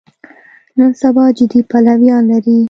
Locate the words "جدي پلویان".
1.37-2.21